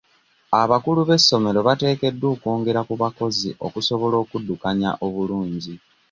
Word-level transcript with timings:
Abakulu 0.61 1.01
b'essomero 1.09 1.59
bateekeddwa 1.67 2.27
okwongera 2.35 2.81
ku 2.87 2.93
bakozi 3.01 3.49
okusobola 3.67 4.15
okuddukanya 4.23 4.89
obulungi. 5.05 5.73